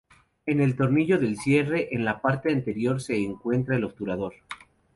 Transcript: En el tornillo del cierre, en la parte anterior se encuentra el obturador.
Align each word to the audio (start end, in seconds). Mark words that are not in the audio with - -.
En 0.47 0.59
el 0.61 0.75
tornillo 0.75 1.19
del 1.19 1.37
cierre, 1.37 1.89
en 1.91 2.05
la 2.05 2.19
parte 2.21 2.51
anterior 2.51 2.99
se 2.99 3.17
encuentra 3.21 3.75
el 3.75 3.83
obturador. 3.83 4.33